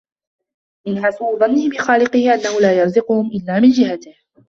[0.87, 4.15] مِنْهَا سُوءُ ظَنِّهِ بِخَالِقِهِ أَنَّهُ لَا يَرْزُقُهُمْ إلَّا مِنْ جِهَتِهِ